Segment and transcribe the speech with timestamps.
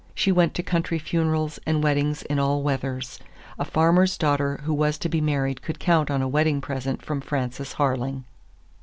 [0.15, 3.19] She went to country funerals and weddings in all weathers.
[3.59, 7.21] A farmer's daughter who was to be married could count on a wedding present from
[7.21, 8.23] Frances Harling.